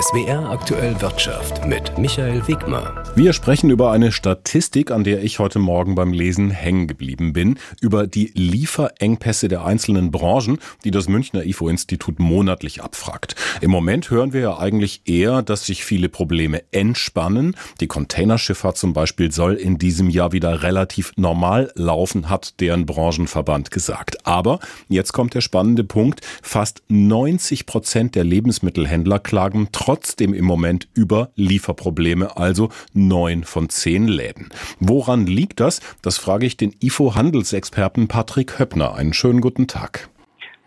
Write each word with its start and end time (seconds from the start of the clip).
SWR 0.00 0.48
aktuell 0.48 0.98
Wirtschaft 1.02 1.66
mit 1.66 1.98
Michael 1.98 2.48
Wegmer. 2.48 3.04
Wir 3.16 3.34
sprechen 3.34 3.68
über 3.68 3.90
eine 3.90 4.12
Statistik, 4.12 4.92
an 4.92 5.04
der 5.04 5.22
ich 5.22 5.38
heute 5.38 5.58
Morgen 5.58 5.94
beim 5.94 6.14
Lesen 6.14 6.50
hängen 6.50 6.86
geblieben 6.86 7.34
bin, 7.34 7.58
über 7.82 8.06
die 8.06 8.32
Lieferengpässe 8.34 9.48
der 9.48 9.66
einzelnen 9.66 10.10
Branchen, 10.10 10.58
die 10.84 10.90
das 10.90 11.08
Münchner 11.08 11.44
IFO-Institut 11.44 12.18
monatlich 12.18 12.82
abfragt. 12.82 13.34
Im 13.60 13.70
Moment 13.70 14.10
hören 14.10 14.32
wir 14.32 14.40
ja 14.40 14.58
eigentlich 14.58 15.02
eher, 15.04 15.42
dass 15.42 15.66
sich 15.66 15.84
viele 15.84 16.08
Probleme 16.08 16.62
entspannen. 16.70 17.54
Die 17.80 17.88
Containerschifffahrt 17.88 18.78
zum 18.78 18.94
Beispiel 18.94 19.32
soll 19.32 19.52
in 19.54 19.76
diesem 19.76 20.08
Jahr 20.08 20.32
wieder 20.32 20.62
relativ 20.62 21.12
normal 21.16 21.72
laufen, 21.74 22.30
hat 22.30 22.58
deren 22.60 22.86
Branchenverband 22.86 23.70
gesagt. 23.70 24.26
Aber 24.26 24.60
jetzt 24.88 25.12
kommt 25.12 25.34
der 25.34 25.42
spannende 25.42 25.84
Punkt. 25.84 26.22
Fast 26.40 26.82
90 26.88 27.66
Prozent 27.66 28.14
der 28.14 28.24
Lebensmittelhändler 28.24 29.18
klagen 29.18 29.68
trotzdem 29.72 29.89
im 30.20 30.44
Moment 30.44 30.88
über 30.94 31.30
Lieferprobleme, 31.34 32.36
also 32.36 32.68
neun 32.92 33.42
von 33.42 33.68
zehn 33.68 34.06
Läden. 34.06 34.50
Woran 34.78 35.26
liegt 35.26 35.58
das? 35.58 35.80
Das 36.00 36.16
frage 36.16 36.46
ich 36.46 36.56
den 36.56 36.74
IFO-Handelsexperten 36.80 38.06
Patrick 38.06 38.58
Höppner. 38.58 38.94
Einen 38.94 39.12
schönen 39.12 39.40
guten 39.40 39.66
Tag. 39.66 40.08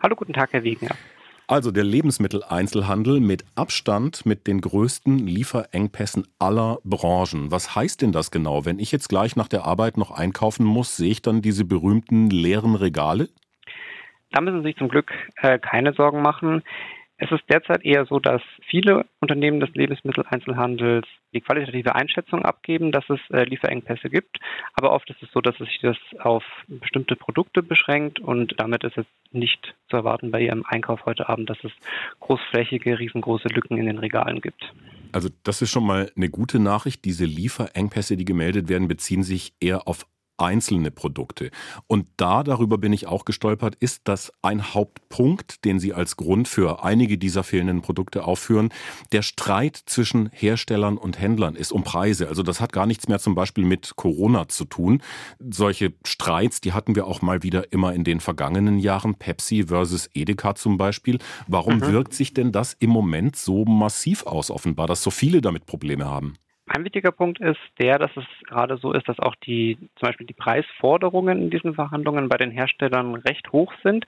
Hallo, 0.02 0.16
guten 0.16 0.34
Tag, 0.34 0.52
Herr 0.52 0.64
Wegner. 0.64 0.96
Also 1.48 1.72
der 1.72 1.86
Lebensmitteleinzelhandel 1.86 3.22
mit 3.22 3.46
Abstand 3.56 4.26
mit 4.26 4.48
den 4.48 4.60
größten 4.60 5.20
Lieferengpässen 5.20 6.28
aller 6.40 6.80
Branchen. 6.84 7.52
Was 7.52 7.76
heißt 7.76 8.02
denn 8.02 8.12
das 8.12 8.32
genau? 8.32 8.66
Wenn 8.66 8.80
ich 8.80 8.92
jetzt 8.92 9.08
gleich 9.08 9.36
nach 9.36 9.48
der 9.48 9.64
Arbeit 9.64 9.98
noch 9.98 10.12
einkaufen 10.12 10.66
muss, 10.66 10.98
sehe 10.98 11.12
ich 11.12 11.22
dann 11.22 11.42
diese 11.42 11.64
berühmten 11.64 12.30
leeren 12.30 12.76
Regale? 12.76 13.30
Da 14.32 14.42
müssen 14.42 14.64
Sie 14.64 14.70
sich 14.70 14.78
zum 14.78 14.90
Glück 14.90 15.12
äh, 15.38 15.60
keine 15.60 15.94
Sorgen 15.94 16.22
machen. 16.22 16.64
Es 17.24 17.32
ist 17.32 17.44
derzeit 17.50 17.86
eher 17.86 18.06
so, 18.06 18.20
dass 18.20 18.42
viele 18.70 19.06
Unternehmen 19.22 19.62
des 19.62 19.74
Lebensmitteleinzelhandels 19.74 21.08
die 21.34 21.40
qualitative 21.40 21.96
Einschätzung 21.96 22.44
abgeben, 22.44 22.92
dass 22.92 23.06
es 23.10 23.20
äh, 23.30 23.46
Lieferengpässe 23.46 24.10
gibt. 24.10 24.40
Aber 24.74 24.92
oft 24.92 25.10
ist 25.10 25.24
es 25.24 25.32
so, 25.32 25.40
dass 25.40 25.58
es 25.62 25.70
sich 25.70 25.80
das 25.82 25.96
auf 26.20 26.44
bestimmte 26.68 27.16
Produkte 27.16 27.64
beschränkt 27.64 28.20
und 28.20 28.56
damit 28.58 28.84
ist 28.84 28.98
es 28.98 29.06
nicht 29.32 29.74
zu 29.90 29.96
erwarten 29.96 30.32
bei 30.32 30.42
Ihrem 30.42 30.66
Einkauf 30.66 31.06
heute 31.06 31.30
Abend, 31.30 31.50
dass 31.50 31.64
es 31.64 31.72
großflächige, 32.20 33.00
riesengroße 33.00 33.48
Lücken 33.48 33.78
in 33.78 33.86
den 33.86 34.00
Regalen 34.00 34.42
gibt. 34.42 34.74
Also 35.14 35.30
das 35.44 35.62
ist 35.62 35.72
schon 35.72 35.86
mal 35.86 36.12
eine 36.18 36.30
gute 36.30 36.60
Nachricht. 36.60 37.06
Diese 37.06 37.24
Lieferengpässe, 37.24 38.18
die 38.18 38.26
gemeldet 38.26 38.68
werden, 38.68 38.90
beziehen 38.90 39.24
sich 39.24 39.54
eher 39.62 39.88
auf 39.88 40.06
einzelne 40.38 40.92
Produkte. 40.92 41.52
Und 41.88 42.08
da, 42.18 42.44
darüber 42.44 42.78
bin 42.78 42.94
ich 42.94 43.08
auch 43.08 43.26
gestolpert, 43.26 43.76
ist 43.76 44.02
das 44.06 44.32
ein 44.42 44.74
Hauptpunkt, 44.74 45.66
den 45.66 45.80
Sie 45.80 45.94
als 45.94 46.18
Grund 46.18 46.48
für 46.48 46.84
einige 46.84 47.18
dieser 47.18 47.44
fehlenden 47.44 47.82
Produkte 47.82 48.26
aufführen. 48.26 48.70
Der 49.12 49.22
Streit 49.22 49.82
zwischen 49.86 50.30
Herstellern 50.32 50.98
und 50.98 51.20
Händlern 51.20 51.56
ist 51.56 51.72
um 51.72 51.84
Preise. 51.84 52.28
Also 52.28 52.44
das 52.44 52.62
hat 52.62 52.74
gar 52.74 52.86
nichts 52.86 53.08
mehr 53.08 53.20
zum 53.20 53.36
Beispiel 53.36 53.66
mit 53.66 53.96
Corona 53.96 54.48
zu 54.48 54.66
tun. 54.66 55.02
Solche 55.40 55.94
Streits, 56.06 56.62
die 56.62 56.74
hatten 56.74 56.96
wir 56.96 57.08
auch 57.08 57.22
mal 57.22 57.44
wieder 57.44 57.72
immer 57.72 57.94
in 57.94 58.04
den 58.04 58.20
vergangenen 58.20 58.80
Jahren. 58.80 59.16
Pepsi 59.16 59.66
versus 59.68 60.10
Edeka 60.14 60.56
zum 60.56 60.78
Beispiel. 60.78 61.20
Warum 61.48 61.76
mhm. 61.78 61.88
wirkt 61.88 62.14
sich 62.14 62.34
denn 62.34 62.52
das 62.52 62.76
im 62.80 62.90
Moment 62.90 63.36
so 63.36 63.66
massiv 63.66 64.26
aus, 64.26 64.52
offenbar, 64.52 64.88
dass 64.88 65.04
so 65.04 65.12
viele 65.12 65.42
damit 65.42 65.66
Probleme 65.66 66.06
haben? 66.06 66.36
Ein 66.66 66.86
wichtiger 66.86 67.12
Punkt 67.12 67.42
ist 67.42 67.60
der, 67.80 68.00
dass 68.00 68.12
es 68.16 68.26
gerade 68.48 68.78
so 68.78 68.94
ist, 68.94 69.08
dass 69.10 69.20
auch 69.20 69.36
die 69.36 69.78
zum 69.96 70.08
Beispiel 70.08 70.28
die 70.28 70.34
Preisforderungen 70.34 71.42
in 71.42 71.50
diesen 71.50 71.76
Verhandlungen 71.76 72.30
bei 72.30 72.38
den 72.38 72.52
Herstellern 72.52 73.16
recht 73.16 73.52
hoch 73.52 73.74
sind. 73.84 74.06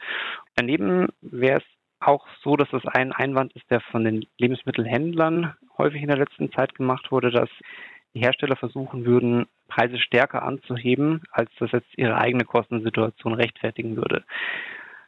Daneben 0.55 1.09
wäre 1.21 1.59
es 1.59 1.65
auch 1.99 2.25
so, 2.43 2.55
dass 2.55 2.71
es 2.71 2.85
ein 2.85 3.11
Einwand 3.11 3.53
ist, 3.53 3.69
der 3.69 3.81
von 3.81 4.05
den 4.05 4.25
Lebensmittelhändlern 4.37 5.53
häufig 5.77 6.01
in 6.01 6.07
der 6.07 6.17
letzten 6.17 6.51
Zeit 6.51 6.75
gemacht 6.75 7.11
wurde, 7.11 7.29
dass 7.29 7.49
die 8.13 8.21
Hersteller 8.21 8.55
versuchen 8.55 9.05
würden, 9.05 9.47
Preise 9.67 9.99
stärker 9.99 10.43
anzuheben, 10.43 11.23
als 11.31 11.51
das 11.59 11.71
jetzt 11.71 11.97
ihre 11.97 12.15
eigene 12.15 12.45
Kostensituation 12.45 13.33
rechtfertigen 13.33 13.97
würde. 13.97 14.23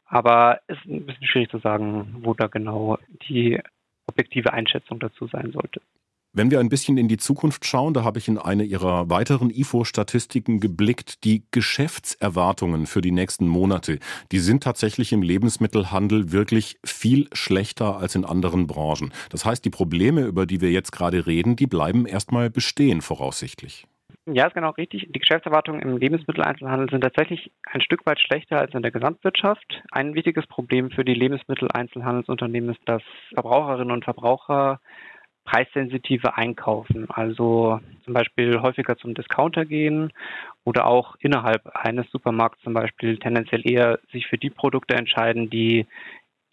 Aber 0.05 0.59
es 0.67 0.77
ist 0.79 0.85
ein 0.85 1.05
bisschen 1.05 1.27
schwierig 1.27 1.49
zu 1.49 1.59
sagen, 1.59 2.17
wo 2.23 2.33
da 2.33 2.47
genau 2.47 2.97
die 3.29 3.61
objektive 4.07 4.51
Einschätzung 4.51 4.99
dazu 4.99 5.27
sein 5.27 5.51
sollte. 5.51 5.81
Wenn 6.37 6.51
wir 6.51 6.59
ein 6.59 6.69
bisschen 6.69 6.99
in 6.99 7.07
die 7.07 7.17
Zukunft 7.17 7.65
schauen, 7.65 7.95
da 7.95 8.03
habe 8.03 8.19
ich 8.19 8.27
in 8.27 8.37
eine 8.37 8.63
Ihrer 8.63 9.09
weiteren 9.09 9.49
IFO-Statistiken 9.49 10.59
geblickt, 10.59 11.23
die 11.23 11.45
Geschäftserwartungen 11.49 12.85
für 12.85 13.01
die 13.01 13.09
nächsten 13.09 13.47
Monate, 13.47 13.97
die 14.31 14.37
sind 14.37 14.61
tatsächlich 14.61 15.13
im 15.13 15.23
Lebensmittelhandel 15.23 16.31
wirklich 16.31 16.77
viel 16.85 17.27
schlechter 17.33 17.97
als 17.97 18.13
in 18.13 18.23
anderen 18.23 18.67
Branchen. 18.67 19.11
Das 19.31 19.45
heißt, 19.45 19.65
die 19.65 19.71
Probleme, 19.71 20.25
über 20.25 20.45
die 20.45 20.61
wir 20.61 20.69
jetzt 20.69 20.91
gerade 20.91 21.25
reden, 21.25 21.55
die 21.55 21.65
bleiben 21.65 22.05
erstmal 22.05 22.51
bestehen, 22.51 23.01
voraussichtlich. 23.01 23.87
Ja, 24.27 24.45
ist 24.45 24.53
genau 24.53 24.71
richtig. 24.71 25.07
Die 25.09 25.19
Geschäftserwartungen 25.19 25.81
im 25.81 25.97
Lebensmitteleinzelhandel 25.97 26.91
sind 26.91 27.01
tatsächlich 27.01 27.51
ein 27.65 27.81
Stück 27.81 28.05
weit 28.05 28.19
schlechter 28.19 28.59
als 28.59 28.75
in 28.75 28.83
der 28.83 28.91
Gesamtwirtschaft. 28.91 29.81
Ein 29.91 30.13
wichtiges 30.13 30.45
Problem 30.45 30.91
für 30.91 31.03
die 31.03 31.15
Lebensmitteleinzelhandelsunternehmen 31.15 32.75
ist, 32.75 32.81
dass 32.85 33.01
Verbraucherinnen 33.33 33.91
und 33.91 34.03
Verbraucher 34.03 34.79
preissensitive 35.47 36.35
einkaufen, 36.35 37.09
also 37.09 37.79
zum 38.03 38.13
Beispiel 38.13 38.59
häufiger 38.61 38.97
zum 38.97 39.13
Discounter 39.13 39.63
gehen 39.63 40.11
oder 40.65 40.85
auch 40.85 41.15
innerhalb 41.19 41.65
eines 41.73 42.05
Supermarkts 42.11 42.61
zum 42.63 42.73
Beispiel 42.73 43.17
tendenziell 43.17 43.65
eher 43.65 43.99
sich 44.11 44.27
für 44.27 44.37
die 44.37 44.49
Produkte 44.49 44.95
entscheiden, 44.95 45.49
die 45.49 45.87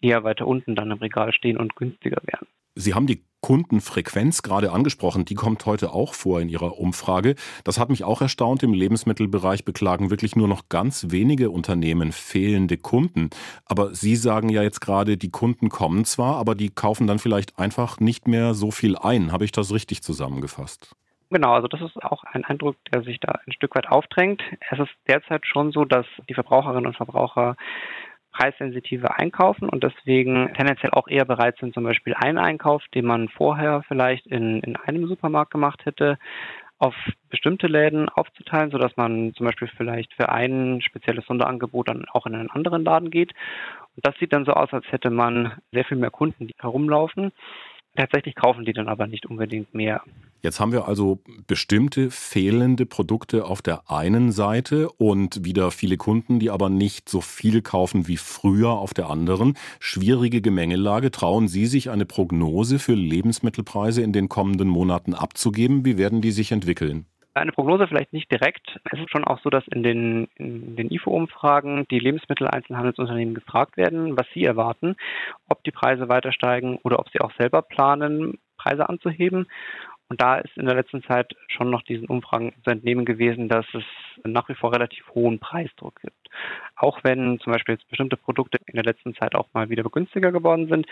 eher 0.01 0.23
weiter 0.23 0.47
unten 0.47 0.75
dann 0.75 0.91
im 0.91 0.99
Regal 0.99 1.33
stehen 1.33 1.57
und 1.57 1.75
günstiger 1.75 2.21
wären. 2.23 2.47
Sie 2.75 2.93
haben 2.93 3.07
die 3.07 3.23
Kundenfrequenz 3.39 4.41
gerade 4.41 4.71
angesprochen, 4.71 5.23
die 5.23 5.35
kommt 5.35 5.65
heute 5.65 5.93
auch 5.93 6.13
vor 6.13 6.41
in 6.41 6.49
Ihrer 6.49 6.77
Umfrage. 6.77 7.35
Das 7.63 7.79
hat 7.79 7.89
mich 7.89 8.03
auch 8.03 8.21
erstaunt. 8.21 8.63
Im 8.63 8.73
Lebensmittelbereich 8.73 9.63
beklagen 9.63 10.09
wirklich 10.09 10.35
nur 10.35 10.47
noch 10.47 10.67
ganz 10.67 11.11
wenige 11.11 11.51
Unternehmen 11.51 12.11
fehlende 12.11 12.77
Kunden. 12.77 13.29
Aber 13.65 13.93
Sie 13.93 14.15
sagen 14.15 14.49
ja 14.49 14.61
jetzt 14.61 14.81
gerade, 14.81 15.15
die 15.15 15.29
Kunden 15.29 15.69
kommen 15.69 16.05
zwar, 16.05 16.35
aber 16.35 16.55
die 16.55 16.69
kaufen 16.69 17.07
dann 17.07 17.19
vielleicht 17.19 17.57
einfach 17.57 17.99
nicht 17.99 18.27
mehr 18.27 18.55
so 18.55 18.71
viel 18.71 18.97
ein. 18.97 19.31
Habe 19.31 19.45
ich 19.45 19.51
das 19.51 19.71
richtig 19.71 20.03
zusammengefasst? 20.03 20.95
Genau, 21.29 21.53
also 21.53 21.67
das 21.67 21.81
ist 21.81 22.01
auch 22.03 22.23
ein 22.23 22.45
Eindruck, 22.45 22.75
der 22.91 23.03
sich 23.03 23.19
da 23.19 23.39
ein 23.45 23.53
Stück 23.53 23.75
weit 23.75 23.87
aufdrängt. 23.87 24.41
Es 24.71 24.79
ist 24.79 24.91
derzeit 25.07 25.45
schon 25.45 25.71
so, 25.71 25.85
dass 25.85 26.05
die 26.27 26.33
Verbraucherinnen 26.33 26.87
und 26.87 26.97
Verbraucher 26.97 27.55
preissensitive 28.35 29.17
einkaufen 29.17 29.69
und 29.69 29.83
deswegen 29.83 30.53
tendenziell 30.55 30.91
auch 30.91 31.07
eher 31.07 31.25
bereit 31.25 31.57
sind, 31.59 31.73
zum 31.73 31.83
Beispiel 31.83 32.13
einen 32.15 32.37
Einkauf, 32.37 32.83
den 32.93 33.05
man 33.05 33.29
vorher 33.29 33.83
vielleicht 33.87 34.27
in, 34.27 34.59
in 34.61 34.75
einem 34.75 35.07
Supermarkt 35.07 35.51
gemacht 35.51 35.85
hätte, 35.85 36.17
auf 36.77 36.93
bestimmte 37.29 37.67
Läden 37.67 38.09
aufzuteilen, 38.09 38.71
sodass 38.71 38.97
man 38.97 39.33
zum 39.35 39.45
Beispiel 39.45 39.69
vielleicht 39.77 40.13
für 40.13 40.29
ein 40.29 40.81
spezielles 40.81 41.25
Sonderangebot 41.25 41.87
dann 41.87 42.05
auch 42.11 42.25
in 42.25 42.35
einen 42.35 42.49
anderen 42.49 42.83
Laden 42.83 43.09
geht. 43.09 43.31
Und 43.95 44.05
das 44.05 44.15
sieht 44.19 44.33
dann 44.33 44.43
so 44.43 44.51
aus, 44.51 44.73
als 44.73 44.85
hätte 44.91 45.09
man 45.09 45.53
sehr 45.71 45.85
viel 45.85 45.97
mehr 45.97 46.11
Kunden, 46.11 46.47
die 46.47 46.55
herumlaufen. 46.59 47.31
Tatsächlich 47.95 48.35
kaufen 48.35 48.65
die 48.65 48.73
dann 48.73 48.87
aber 48.87 49.07
nicht 49.07 49.25
unbedingt 49.25 49.73
mehr. 49.73 50.01
Jetzt 50.45 50.59
haben 50.59 50.71
wir 50.71 50.87
also 50.87 51.21
bestimmte 51.47 52.11
fehlende 52.11 52.85
Produkte 52.85 53.45
auf 53.45 53.63
der 53.63 53.89
einen 53.89 54.31
Seite 54.31 54.91
und 54.91 55.43
wieder 55.43 55.71
viele 55.71 55.97
Kunden, 55.97 56.37
die 56.37 56.51
aber 56.51 56.69
nicht 56.69 57.09
so 57.09 57.19
viel 57.19 57.63
kaufen 57.63 58.07
wie 58.07 58.17
früher 58.17 58.69
auf 58.69 58.93
der 58.93 59.09
anderen. 59.09 59.57
Schwierige 59.79 60.41
Gemengelage. 60.41 61.09
Trauen 61.09 61.47
Sie 61.47 61.65
sich 61.65 61.89
eine 61.89 62.05
Prognose 62.05 62.77
für 62.77 62.93
Lebensmittelpreise 62.93 64.03
in 64.03 64.13
den 64.13 64.29
kommenden 64.29 64.67
Monaten 64.67 65.15
abzugeben? 65.15 65.83
Wie 65.83 65.97
werden 65.97 66.21
die 66.21 66.31
sich 66.31 66.51
entwickeln? 66.51 67.07
Eine 67.35 67.51
Prognose 67.51 67.85
vielleicht 67.87 68.13
nicht 68.13 68.31
direkt. 68.31 68.79
Es 68.89 68.97
ist 68.97 69.11
schon 69.11 69.25
auch 69.25 69.41
so, 69.41 69.49
dass 69.49 69.67
in 69.67 69.83
den, 69.83 70.29
in 70.35 70.77
den 70.77 70.89
IFO-Umfragen 70.89 71.85
die 71.91 71.99
Lebensmitteleinzelhandelsunternehmen 71.99 73.35
gefragt 73.35 73.75
werden, 73.75 74.17
was 74.17 74.25
sie 74.33 74.45
erwarten, 74.45 74.95
ob 75.49 75.61
die 75.65 75.71
Preise 75.71 76.07
weiter 76.07 76.31
steigen 76.31 76.79
oder 76.83 76.97
ob 76.97 77.09
sie 77.09 77.19
auch 77.19 77.33
selber 77.37 77.61
planen, 77.61 78.39
Preise 78.55 78.87
anzuheben. 78.87 79.47
Und 80.07 80.21
da 80.21 80.37
ist 80.37 80.55
in 80.55 80.65
der 80.65 80.75
letzten 80.75 81.03
Zeit 81.03 81.35
schon 81.47 81.69
noch 81.69 81.81
diesen 81.81 82.07
Umfragen 82.07 82.53
zu 82.63 82.69
entnehmen 82.69 83.03
gewesen, 83.03 83.49
dass 83.49 83.65
es 83.73 83.83
nach 84.23 84.47
wie 84.47 84.55
vor 84.55 84.71
relativ 84.71 85.03
hohen 85.13 85.39
Preisdruck 85.39 85.99
gibt. 85.99 86.29
Auch 86.77 86.99
wenn 87.03 87.39
zum 87.39 87.51
Beispiel 87.51 87.75
jetzt 87.75 87.89
bestimmte 87.89 88.15
Produkte 88.15 88.59
in 88.67 88.75
der 88.75 88.85
letzten 88.85 89.13
Zeit 89.13 89.35
auch 89.35 89.49
mal 89.53 89.69
wieder 89.69 89.83
günstiger 89.83 90.31
geworden 90.31 90.69
sind, 90.69 90.87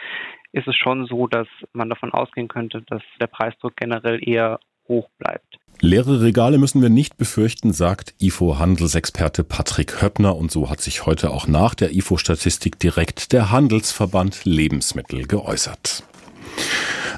ist 0.51 0.67
es 0.67 0.75
schon 0.75 1.05
so, 1.05 1.27
dass 1.27 1.47
man 1.71 1.89
davon 1.89 2.11
ausgehen 2.11 2.49
könnte, 2.49 2.81
dass 2.81 3.03
der 3.21 3.27
Preisdruck 3.27 3.77
generell 3.77 4.19
eher 4.27 4.59
hoch 4.89 5.07
bleibt. 5.17 5.62
Leere 5.79 6.21
Regale 6.21 6.57
müssen 6.57 6.81
wir 6.81 6.89
nicht 6.89 7.17
befürchten, 7.17 7.73
sagt 7.73 8.13
IFO-Handelsexperte 8.19 9.43
Patrick 9.43 10.01
Höppner. 10.01 10.35
Und 10.35 10.51
so 10.51 10.69
hat 10.69 10.81
sich 10.81 11.05
heute 11.05 11.31
auch 11.31 11.47
nach 11.47 11.75
der 11.75 11.93
IFO-Statistik 11.93 12.79
direkt 12.79 13.33
der 13.33 13.51
Handelsverband 13.51 14.45
Lebensmittel 14.45 15.27
geäußert. 15.27 16.03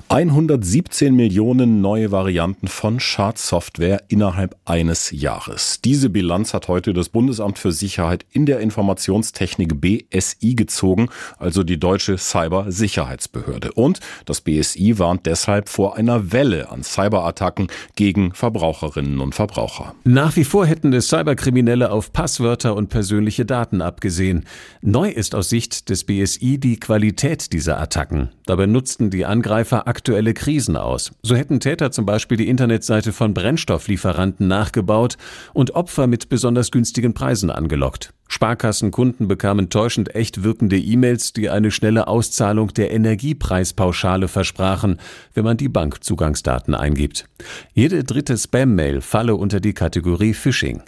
117 0.07 1.15
Millionen 1.15 1.81
neue 1.81 2.11
Varianten 2.11 2.67
von 2.67 2.99
Schadsoftware 2.99 4.03
innerhalb 4.07 4.55
eines 4.63 5.09
Jahres. 5.09 5.79
Diese 5.83 6.11
Bilanz 6.11 6.53
hat 6.53 6.67
heute 6.67 6.93
das 6.93 7.09
Bundesamt 7.09 7.57
für 7.57 7.71
Sicherheit 7.71 8.23
in 8.31 8.45
der 8.45 8.59
Informationstechnik 8.59 9.81
BSI 9.81 10.53
gezogen, 10.53 11.09
also 11.39 11.63
die 11.63 11.79
deutsche 11.79 12.19
Cybersicherheitsbehörde. 12.19 13.73
Und 13.73 13.99
das 14.25 14.41
BSI 14.41 14.99
warnt 14.99 15.25
deshalb 15.25 15.69
vor 15.69 15.97
einer 15.97 16.31
Welle 16.31 16.69
an 16.69 16.83
Cyberattacken 16.83 17.67
gegen 17.95 18.31
Verbraucherinnen 18.31 19.19
und 19.19 19.33
Verbraucher. 19.33 19.95
Nach 20.03 20.35
wie 20.35 20.43
vor 20.43 20.67
hätten 20.67 20.93
es 20.93 21.09
Cyberkriminelle 21.09 21.91
auf 21.91 22.13
Passwörter 22.13 22.75
und 22.75 22.89
persönliche 22.89 23.45
Daten 23.47 23.81
abgesehen. 23.81 24.45
Neu 24.81 25.09
ist 25.09 25.33
aus 25.33 25.49
Sicht 25.49 25.89
des 25.89 26.03
BSI 26.03 26.59
die 26.59 26.79
Qualität 26.79 27.53
dieser 27.53 27.81
Attacken. 27.81 28.29
Dabei 28.45 28.67
nutzten 28.67 29.09
die 29.09 29.25
Angreifer 29.25 29.87
aktuelle 29.95 30.33
Krisen 30.33 30.75
aus. 30.75 31.13
So 31.23 31.37
hätten 31.37 31.61
Täter 31.61 31.89
zum 31.89 32.05
Beispiel 32.05 32.35
die 32.35 32.49
Internetseite 32.49 33.13
von 33.13 33.33
Brennstofflieferanten 33.33 34.45
nachgebaut 34.45 35.15
und 35.53 35.73
Opfer 35.73 36.05
mit 36.05 36.27
besonders 36.27 36.69
günstigen 36.69 37.13
Preisen 37.13 37.49
angelockt. 37.49 38.13
Sparkassenkunden 38.27 39.29
bekamen 39.29 39.69
täuschend 39.69 40.13
echt 40.13 40.43
wirkende 40.43 40.77
E-Mails, 40.77 41.31
die 41.31 41.49
eine 41.49 41.71
schnelle 41.71 42.09
Auszahlung 42.09 42.73
der 42.73 42.91
Energiepreispauschale 42.91 44.27
versprachen, 44.27 44.99
wenn 45.33 45.45
man 45.45 45.55
die 45.55 45.69
Bankzugangsdaten 45.69 46.75
eingibt. 46.75 47.29
Jede 47.73 48.03
dritte 48.03 48.37
Spam-Mail 48.37 48.99
falle 48.99 49.35
unter 49.35 49.61
die 49.61 49.73
Kategorie 49.73 50.33
Phishing. 50.33 50.81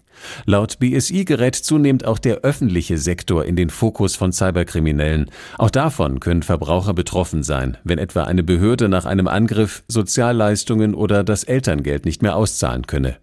Laut 0.45 0.79
BSI 0.79 1.25
gerät 1.25 1.55
zunehmend 1.55 2.05
auch 2.05 2.19
der 2.19 2.37
öffentliche 2.41 2.97
Sektor 2.97 3.45
in 3.45 3.55
den 3.55 3.69
Fokus 3.69 4.15
von 4.15 4.31
Cyberkriminellen. 4.31 5.29
Auch 5.57 5.69
davon 5.69 6.19
können 6.19 6.43
Verbraucher 6.43 6.93
betroffen 6.93 7.43
sein, 7.43 7.77
wenn 7.83 7.99
etwa 7.99 8.23
eine 8.23 8.43
Behörde 8.43 8.89
nach 8.89 9.05
einem 9.05 9.27
Angriff 9.27 9.83
Sozialleistungen 9.87 10.95
oder 10.95 11.23
das 11.23 11.43
Elterngeld 11.43 12.05
nicht 12.05 12.21
mehr 12.21 12.35
auszahlen 12.35 12.87
könne. 12.87 13.17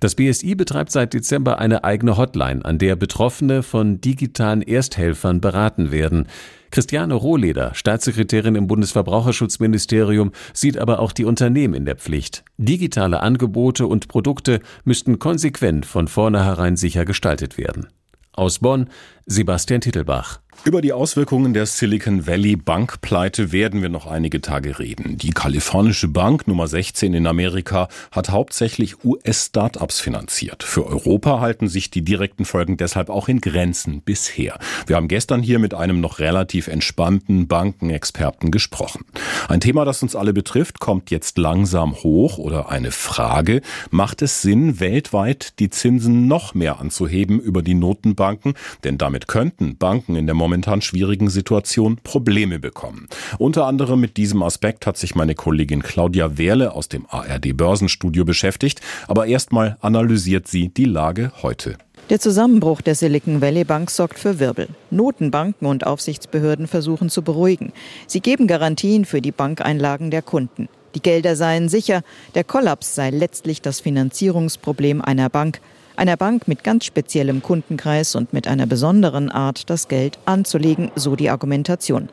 Das 0.00 0.14
BSI 0.14 0.54
betreibt 0.54 0.90
seit 0.90 1.14
Dezember 1.14 1.58
eine 1.58 1.84
eigene 1.84 2.16
Hotline, 2.16 2.64
an 2.64 2.78
der 2.78 2.96
Betroffene 2.96 3.62
von 3.62 4.00
digitalen 4.00 4.62
Ersthelfern 4.62 5.40
beraten 5.40 5.92
werden. 5.92 6.26
Christiane 6.70 7.14
Rohleder, 7.14 7.74
Staatssekretärin 7.74 8.54
im 8.54 8.66
Bundesverbraucherschutzministerium, 8.66 10.32
sieht 10.52 10.78
aber 10.78 11.00
auch 11.00 11.12
die 11.12 11.24
Unternehmen 11.24 11.74
in 11.74 11.84
der 11.84 11.96
Pflicht. 11.96 12.44
Digitale 12.58 13.20
Angebote 13.20 13.86
und 13.86 14.08
Produkte 14.08 14.60
müssten 14.84 15.18
konsequent 15.18 15.86
von 15.86 16.08
vornherein 16.08 16.76
sicher 16.76 17.04
gestaltet 17.04 17.58
werden. 17.58 17.88
Aus 18.32 18.60
Bonn, 18.60 18.88
Sebastian 19.26 19.80
Titelbach. 19.80 20.40
Über 20.62 20.82
die 20.82 20.92
Auswirkungen 20.92 21.54
der 21.54 21.64
Silicon 21.64 22.26
Valley 22.26 22.54
Bankpleite 22.54 23.50
werden 23.50 23.80
wir 23.80 23.88
noch 23.88 24.06
einige 24.06 24.42
Tage 24.42 24.78
reden. 24.78 25.16
Die 25.16 25.30
kalifornische 25.30 26.06
Bank 26.06 26.46
Nummer 26.46 26.68
16 26.68 27.14
in 27.14 27.26
Amerika 27.26 27.88
hat 28.12 28.28
hauptsächlich 28.28 29.02
US-Startups 29.02 30.00
finanziert. 30.00 30.62
Für 30.62 30.86
Europa 30.86 31.40
halten 31.40 31.66
sich 31.68 31.88
die 31.90 32.02
direkten 32.02 32.44
Folgen 32.44 32.76
deshalb 32.76 33.08
auch 33.08 33.28
in 33.28 33.40
Grenzen 33.40 34.02
bisher. 34.02 34.58
Wir 34.86 34.96
haben 34.96 35.08
gestern 35.08 35.42
hier 35.42 35.58
mit 35.58 35.72
einem 35.72 36.02
noch 36.02 36.18
relativ 36.18 36.68
entspannten 36.68 37.48
Bankenexperten 37.48 38.50
gesprochen. 38.50 39.06
Ein 39.48 39.60
Thema, 39.60 39.86
das 39.86 40.02
uns 40.02 40.14
alle 40.14 40.34
betrifft, 40.34 40.78
kommt 40.78 41.10
jetzt 41.10 41.38
langsam 41.38 41.94
hoch 41.94 42.36
oder 42.36 42.68
eine 42.68 42.90
Frage. 42.90 43.62
Macht 43.90 44.20
es 44.20 44.42
Sinn, 44.42 44.78
weltweit 44.78 45.58
die 45.58 45.70
Zinsen 45.70 46.28
noch 46.28 46.52
mehr 46.52 46.80
anzuheben 46.80 47.40
über 47.40 47.62
die 47.62 47.74
Notenbanken? 47.74 48.52
Denn 48.84 48.98
damit 48.98 49.26
könnten 49.26 49.78
Banken 49.78 50.16
in 50.16 50.26
der 50.26 50.34
momentan 50.50 50.80
schwierigen 50.80 51.30
Situation 51.30 51.98
Probleme 52.02 52.58
bekommen. 52.58 53.06
Unter 53.38 53.66
anderem 53.66 54.00
mit 54.00 54.16
diesem 54.16 54.42
Aspekt 54.42 54.84
hat 54.84 54.96
sich 54.96 55.14
meine 55.14 55.36
Kollegin 55.36 55.80
Claudia 55.80 56.38
Wehrle 56.38 56.72
aus 56.74 56.88
dem 56.88 57.06
ARD 57.08 57.56
Börsenstudio 57.56 58.24
beschäftigt, 58.24 58.80
aber 59.06 59.26
erstmal 59.26 59.76
analysiert 59.80 60.48
sie 60.48 60.68
die 60.68 60.86
Lage 60.86 61.30
heute. 61.42 61.78
Der 62.08 62.18
Zusammenbruch 62.18 62.80
der 62.80 62.96
Silicon 62.96 63.40
Valley 63.40 63.62
Bank 63.62 63.92
sorgt 63.92 64.18
für 64.18 64.40
Wirbel. 64.40 64.66
Notenbanken 64.90 65.68
und 65.68 65.86
Aufsichtsbehörden 65.86 66.66
versuchen 66.66 67.10
zu 67.10 67.22
beruhigen. 67.22 67.72
Sie 68.08 68.18
geben 68.18 68.48
Garantien 68.48 69.04
für 69.04 69.20
die 69.20 69.30
Bankeinlagen 69.30 70.10
der 70.10 70.22
Kunden. 70.22 70.68
Die 70.96 71.02
Gelder 71.02 71.36
seien 71.36 71.68
sicher, 71.68 72.02
der 72.34 72.42
Kollaps 72.42 72.96
sei 72.96 73.10
letztlich 73.10 73.62
das 73.62 73.78
Finanzierungsproblem 73.78 75.00
einer 75.00 75.28
Bank, 75.28 75.60
einer 76.00 76.16
Bank 76.16 76.48
mit 76.48 76.64
ganz 76.64 76.86
speziellem 76.86 77.42
Kundenkreis 77.42 78.14
und 78.14 78.32
mit 78.32 78.48
einer 78.48 78.64
besonderen 78.64 79.30
Art, 79.30 79.68
das 79.68 79.86
Geld 79.86 80.18
anzulegen, 80.24 80.90
so 80.96 81.14
die 81.14 81.28
Argumentation. 81.28 82.08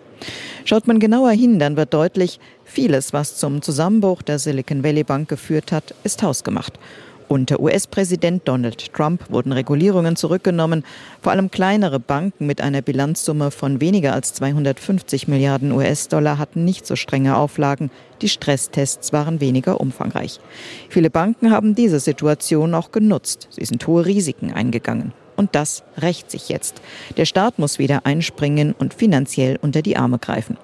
Schaut 0.65 0.87
man 0.87 0.99
genauer 0.99 1.31
hin, 1.31 1.57
dann 1.57 1.77
wird 1.77 1.93
deutlich, 1.93 2.41
vieles, 2.65 3.13
was 3.13 3.37
zum 3.37 3.61
Zusammenbruch 3.61 4.23
der 4.23 4.39
Silicon 4.39 4.83
Valley 4.83 5.05
Bank 5.05 5.29
geführt 5.29 5.71
hat, 5.71 5.95
ist 6.03 6.21
hausgemacht. 6.21 6.77
Unter 7.29 7.59
US-Präsident 7.59 8.47
Donald 8.47 8.93
Trump 8.93 9.29
wurden 9.29 9.51
Regulierungen 9.51 10.15
zurückgenommen. 10.15 10.85
Vor 11.21 11.33
allem 11.33 11.51
kleinere 11.51 11.99
Banken 11.99 12.45
mit 12.45 12.61
einer 12.61 12.81
Bilanzsumme 12.81 13.51
von 13.51 13.81
weniger 13.81 14.13
als 14.13 14.33
250 14.33 15.27
Milliarden 15.27 15.73
US-Dollar 15.73 16.37
hatten 16.37 16.63
nicht 16.63 16.87
so 16.87 16.95
strenge 16.95 17.35
Auflagen. 17.35 17.91
Die 18.21 18.29
Stresstests 18.29 19.11
waren 19.11 19.41
weniger 19.41 19.81
umfangreich. 19.81 20.39
Viele 20.87 21.09
Banken 21.09 21.51
haben 21.51 21.75
diese 21.75 21.99
Situation 21.99 22.73
auch 22.73 22.91
genutzt. 22.91 23.49
Sie 23.51 23.65
sind 23.65 23.85
hohe 23.87 24.05
Risiken 24.05 24.53
eingegangen. 24.53 25.11
Und 25.35 25.53
das 25.53 25.83
rächt 25.97 26.31
sich 26.31 26.47
jetzt. 26.47 26.81
Der 27.17 27.25
Staat 27.25 27.59
muss 27.59 27.77
wieder 27.77 28.05
einspringen 28.05 28.73
und 28.73 28.93
finanziell 28.93 29.59
unter 29.61 29.81
die 29.81 29.97
Arme 29.97 30.17
greifen. 30.17 30.57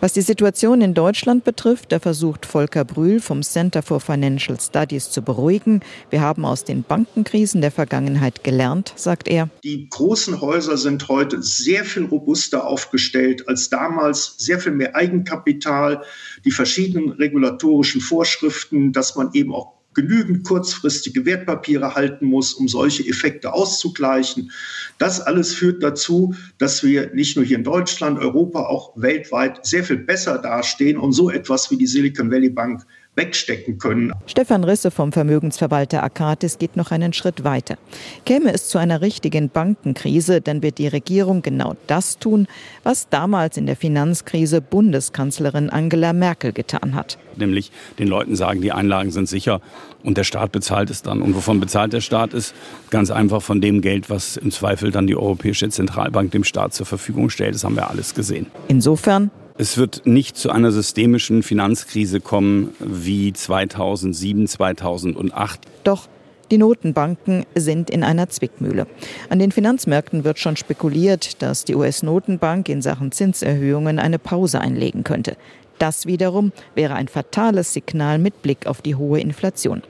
Was 0.00 0.12
die 0.12 0.20
Situation 0.20 0.82
in 0.82 0.92
Deutschland 0.92 1.44
betrifft, 1.44 1.90
da 1.90 1.98
versucht 1.98 2.44
Volker 2.44 2.84
Brühl 2.84 3.18
vom 3.18 3.42
Center 3.42 3.82
for 3.82 3.98
Financial 3.98 4.58
Studies 4.60 5.10
zu 5.10 5.22
beruhigen. 5.22 5.80
Wir 6.10 6.20
haben 6.20 6.44
aus 6.44 6.64
den 6.64 6.82
Bankenkrisen 6.82 7.62
der 7.62 7.70
Vergangenheit 7.70 8.44
gelernt, 8.44 8.92
sagt 8.96 9.26
er. 9.26 9.48
Die 9.64 9.88
großen 9.88 10.42
Häuser 10.42 10.76
sind 10.76 11.08
heute 11.08 11.42
sehr 11.42 11.84
viel 11.84 12.04
robuster 12.04 12.66
aufgestellt 12.66 13.48
als 13.48 13.70
damals, 13.70 14.34
sehr 14.36 14.58
viel 14.58 14.72
mehr 14.72 14.94
Eigenkapital, 14.94 16.02
die 16.44 16.50
verschiedenen 16.50 17.12
regulatorischen 17.12 18.02
Vorschriften, 18.02 18.92
dass 18.92 19.16
man 19.16 19.30
eben 19.32 19.54
auch 19.54 19.75
genügend 19.96 20.44
kurzfristige 20.44 21.24
Wertpapiere 21.24 21.94
halten 21.94 22.26
muss, 22.26 22.52
um 22.52 22.68
solche 22.68 23.02
Effekte 23.02 23.52
auszugleichen. 23.52 24.52
Das 24.98 25.20
alles 25.20 25.54
führt 25.54 25.82
dazu, 25.82 26.34
dass 26.58 26.84
wir 26.84 27.12
nicht 27.14 27.36
nur 27.36 27.44
hier 27.44 27.56
in 27.56 27.64
Deutschland, 27.64 28.18
Europa, 28.18 28.66
auch 28.66 28.92
weltweit 28.94 29.66
sehr 29.66 29.82
viel 29.82 29.96
besser 29.96 30.38
dastehen 30.38 30.98
und 30.98 31.12
so 31.12 31.30
etwas 31.30 31.70
wie 31.70 31.78
die 31.78 31.86
Silicon 31.86 32.30
Valley 32.30 32.50
Bank 32.50 32.86
wegstecken 33.16 33.78
können. 33.78 34.12
Stefan 34.26 34.62
Risse 34.62 34.90
vom 34.90 35.10
Vermögensverwalter 35.10 36.04
Akatis 36.04 36.58
geht 36.58 36.76
noch 36.76 36.90
einen 36.90 37.12
Schritt 37.12 37.44
weiter. 37.44 37.76
Käme 38.24 38.52
es 38.52 38.68
zu 38.68 38.78
einer 38.78 39.00
richtigen 39.00 39.48
Bankenkrise, 39.48 40.40
dann 40.40 40.62
wird 40.62 40.78
die 40.78 40.86
Regierung 40.86 41.42
genau 41.42 41.74
das 41.86 42.18
tun, 42.18 42.46
was 42.82 43.08
damals 43.08 43.56
in 43.56 43.66
der 43.66 43.76
Finanzkrise 43.76 44.60
Bundeskanzlerin 44.60 45.70
Angela 45.70 46.12
Merkel 46.12 46.52
getan 46.52 46.94
hat. 46.94 47.18
Nämlich 47.36 47.72
den 47.98 48.08
Leuten 48.08 48.36
sagen, 48.36 48.60
die 48.60 48.72
Einlagen 48.72 49.10
sind 49.10 49.28
sicher 49.28 49.60
und 50.02 50.16
der 50.16 50.24
Staat 50.24 50.52
bezahlt 50.52 50.90
es 50.90 51.02
dann. 51.02 51.22
Und 51.22 51.34
wovon 51.34 51.58
bezahlt 51.58 51.92
der 51.92 52.00
Staat 52.00 52.34
ist? 52.34 52.54
Ganz 52.90 53.10
einfach 53.10 53.42
von 53.42 53.60
dem 53.60 53.80
Geld, 53.80 54.08
was 54.08 54.36
im 54.36 54.50
Zweifel 54.50 54.90
dann 54.90 55.06
die 55.06 55.16
Europäische 55.16 55.68
Zentralbank 55.68 56.30
dem 56.30 56.44
Staat 56.44 56.74
zur 56.74 56.86
Verfügung 56.86 57.30
stellt. 57.30 57.54
Das 57.54 57.64
haben 57.64 57.76
wir 57.76 57.90
alles 57.90 58.14
gesehen. 58.14 58.46
Insofern 58.68 59.30
es 59.58 59.76
wird 59.76 60.06
nicht 60.06 60.36
zu 60.36 60.50
einer 60.50 60.70
systemischen 60.70 61.42
Finanzkrise 61.42 62.20
kommen 62.20 62.74
wie 62.78 63.32
2007, 63.32 64.46
2008. 64.46 65.60
Doch 65.84 66.08
die 66.50 66.58
Notenbanken 66.58 67.44
sind 67.54 67.90
in 67.90 68.04
einer 68.04 68.28
Zwickmühle. 68.28 68.86
An 69.30 69.38
den 69.38 69.50
Finanzmärkten 69.50 70.24
wird 70.24 70.38
schon 70.38 70.56
spekuliert, 70.56 71.42
dass 71.42 71.64
die 71.64 71.74
US-Notenbank 71.74 72.68
in 72.68 72.82
Sachen 72.82 73.10
Zinserhöhungen 73.10 73.98
eine 73.98 74.18
Pause 74.18 74.60
einlegen 74.60 75.02
könnte. 75.02 75.36
Das 75.78 76.06
wiederum 76.06 76.52
wäre 76.74 76.94
ein 76.94 77.08
fatales 77.08 77.72
Signal 77.72 78.18
mit 78.18 78.42
Blick 78.42 78.66
auf 78.66 78.80
die 78.80 78.94
hohe 78.94 79.20
Inflation. 79.20 79.82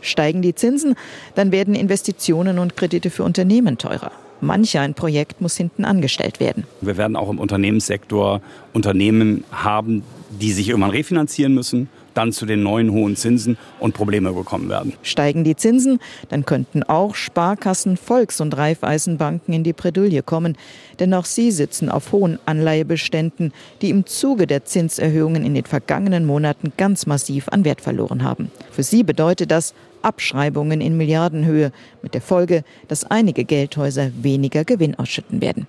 Steigen 0.00 0.42
die 0.42 0.54
Zinsen, 0.54 0.94
dann 1.34 1.50
werden 1.50 1.74
Investitionen 1.74 2.58
und 2.58 2.76
Kredite 2.76 3.10
für 3.10 3.24
Unternehmen 3.24 3.78
teurer. 3.78 4.12
Manch 4.44 4.78
ein 4.78 4.94
Projekt 4.94 5.40
muss 5.40 5.56
hinten 5.56 5.84
angestellt 5.84 6.40
werden. 6.40 6.64
Wir 6.80 6.96
werden 6.96 7.16
auch 7.16 7.30
im 7.30 7.38
Unternehmenssektor 7.38 8.40
Unternehmen 8.72 9.44
haben, 9.50 10.02
die 10.40 10.52
sich 10.52 10.68
irgendwann 10.68 10.90
refinanzieren 10.90 11.54
müssen, 11.54 11.88
dann 12.14 12.32
zu 12.32 12.46
den 12.46 12.62
neuen 12.62 12.90
hohen 12.90 13.16
Zinsen 13.16 13.56
und 13.78 13.94
Probleme 13.94 14.32
bekommen 14.32 14.68
werden. 14.68 14.94
Steigen 15.02 15.44
die 15.44 15.56
Zinsen, 15.56 16.00
dann 16.28 16.44
könnten 16.44 16.82
auch 16.82 17.14
Sparkassen, 17.14 17.96
Volks- 17.96 18.40
und 18.40 18.56
Raiffeisenbanken 18.56 19.52
in 19.54 19.64
die 19.64 19.72
Bredouille 19.72 20.22
kommen. 20.22 20.56
Denn 21.00 21.12
auch 21.14 21.24
sie 21.24 21.50
sitzen 21.50 21.88
auf 21.88 22.12
hohen 22.12 22.38
Anleihebeständen, 22.46 23.52
die 23.82 23.90
im 23.90 24.06
Zuge 24.06 24.46
der 24.46 24.64
Zinserhöhungen 24.64 25.44
in 25.44 25.54
den 25.54 25.64
vergangenen 25.64 26.24
Monaten 26.24 26.72
ganz 26.76 27.06
massiv 27.06 27.48
an 27.48 27.64
Wert 27.64 27.80
verloren 27.80 28.22
haben. 28.22 28.50
Für 28.70 28.82
sie 28.82 29.02
bedeutet 29.02 29.50
das 29.50 29.74
Abschreibungen 30.04 30.80
in 30.80 30.96
Milliardenhöhe, 30.96 31.72
mit 32.02 32.14
der 32.14 32.20
Folge, 32.20 32.62
dass 32.88 33.04
einige 33.10 33.44
Geldhäuser 33.44 34.10
weniger 34.22 34.64
Gewinn 34.64 34.94
ausschütten 34.96 35.40
werden. 35.40 35.66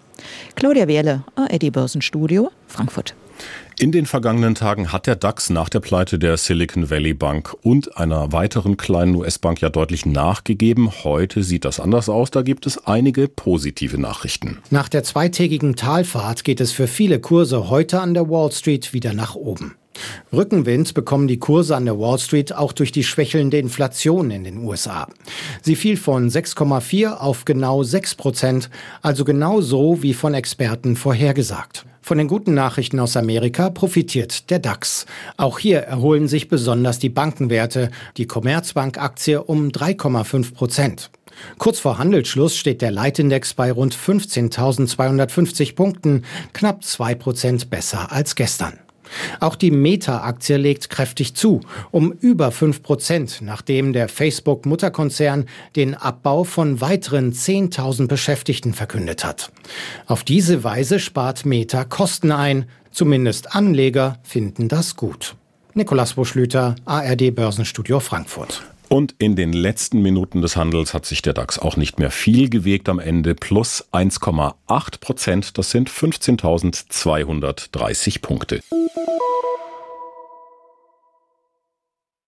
Claudia 0.55 0.87
Wehrle, 0.87 1.23
ARD 1.35 1.71
Börsenstudio, 1.71 2.51
Frankfurt. 2.67 3.15
In 3.77 3.91
den 3.91 4.05
vergangenen 4.05 4.55
Tagen 4.55 4.93
hat 4.93 5.05
der 5.05 5.17
DAX 5.17 5.49
nach 5.49 5.67
der 5.67 5.81
Pleite 5.81 6.17
der 6.17 6.37
Silicon 6.37 6.89
Valley 6.89 7.13
Bank 7.13 7.53
und 7.61 7.97
einer 7.97 8.31
weiteren 8.31 8.77
kleinen 8.77 9.15
US-Bank 9.15 9.59
ja 9.59 9.67
deutlich 9.69 10.05
nachgegeben. 10.05 10.89
Heute 11.03 11.43
sieht 11.43 11.65
das 11.65 11.81
anders 11.81 12.07
aus. 12.07 12.31
Da 12.31 12.41
gibt 12.41 12.65
es 12.67 12.87
einige 12.87 13.27
positive 13.27 13.99
Nachrichten. 13.99 14.59
Nach 14.69 14.87
der 14.87 15.03
zweitägigen 15.03 15.75
Talfahrt 15.75 16.45
geht 16.45 16.61
es 16.61 16.71
für 16.71 16.87
viele 16.87 17.19
Kurse 17.19 17.69
heute 17.69 17.99
an 17.99 18.13
der 18.13 18.29
Wall 18.29 18.49
Street 18.53 18.93
wieder 18.93 19.13
nach 19.13 19.35
oben. 19.35 19.75
Rückenwind 20.31 20.93
bekommen 20.93 21.27
die 21.27 21.39
Kurse 21.39 21.75
an 21.75 21.83
der 21.83 21.99
Wall 21.99 22.19
Street 22.19 22.53
auch 22.53 22.71
durch 22.71 22.93
die 22.93 23.03
schwächelnde 23.03 23.57
Inflation 23.57 24.31
in 24.31 24.45
den 24.45 24.59
USA. 24.59 25.07
Sie 25.61 25.75
fiel 25.75 25.97
von 25.97 26.29
6,4 26.29 27.17
auf 27.17 27.43
genau 27.43 27.83
6 27.83 28.15
Prozent, 28.15 28.69
also 29.01 29.25
genau 29.25 29.59
so 29.59 30.01
wie 30.01 30.13
von 30.13 30.33
Experten 30.33 30.95
vorhergesagt. 30.95 31.85
Von 32.05 32.19
den 32.19 32.27
guten 32.27 32.53
Nachrichten 32.53 32.99
aus 32.99 33.17
Amerika 33.17 33.71
profitiert 33.71 34.51
der 34.51 34.59
DAX. 34.59 35.07
Auch 35.37 35.57
hier 35.57 35.79
erholen 35.79 36.27
sich 36.27 36.49
besonders 36.49 36.99
die 36.99 37.09
Bankenwerte, 37.09 37.89
die 38.17 38.27
Commerzbank-Aktie 38.27 39.41
um 39.41 39.69
3,5 39.69 40.53
Prozent. 40.53 41.09
Kurz 41.57 41.79
vor 41.79 41.97
Handelsschluss 41.97 42.55
steht 42.57 42.83
der 42.83 42.91
Leitindex 42.91 43.55
bei 43.55 43.71
rund 43.71 43.95
15.250 43.95 45.73
Punkten, 45.73 46.25
knapp 46.53 46.83
2 46.83 47.15
Prozent 47.15 47.71
besser 47.71 48.11
als 48.11 48.35
gestern. 48.35 48.84
Auch 49.39 49.55
die 49.55 49.71
Meta-Aktie 49.71 50.57
legt 50.57 50.89
kräftig 50.89 51.35
zu, 51.35 51.61
um 51.91 52.11
über 52.11 52.51
5 52.51 52.83
Prozent, 52.83 53.39
nachdem 53.41 53.93
der 53.93 54.09
Facebook-Mutterkonzern 54.09 55.45
den 55.75 55.93
Abbau 55.95 56.43
von 56.43 56.81
weiteren 56.81 57.31
10.000 57.33 58.07
Beschäftigten 58.07 58.73
verkündet 58.73 59.23
hat. 59.23 59.51
Auf 60.07 60.23
diese 60.23 60.63
Weise 60.63 60.99
spart 60.99 61.45
Meta 61.45 61.83
Kosten 61.83 62.31
ein. 62.31 62.65
Zumindest 62.91 63.55
Anleger 63.55 64.19
finden 64.23 64.67
das 64.67 64.95
gut. 64.95 65.35
Nikolas 65.73 66.13
Buschlüter, 66.13 66.75
ARD 66.85 67.35
Börsenstudio 67.35 67.99
Frankfurt. 67.99 68.63
Und 68.95 69.13
in 69.17 69.35
den 69.35 69.51
letzten 69.51 70.01
Minuten 70.01 70.41
des 70.41 70.55
Handels 70.55 70.93
hat 70.93 71.05
sich 71.05 71.21
der 71.21 71.33
DAX 71.33 71.59
auch 71.59 71.75
nicht 71.75 71.99
mehr 71.99 72.11
viel 72.11 72.49
gewegt 72.49 72.87
am 72.87 72.99
Ende. 72.99 73.35
Plus 73.35 73.89
1,8 73.91 75.01
Prozent, 75.01 75.57
das 75.57 75.69
sind 75.69 75.89
15.230 75.89 78.21
Punkte. 78.21 78.61